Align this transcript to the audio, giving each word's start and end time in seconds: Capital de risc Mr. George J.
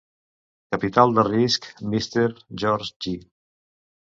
Capital 0.75 1.13
de 1.17 1.25
risc 1.27 1.67
Mr. 1.91 2.27
George 2.65 2.89
J. 3.07 3.15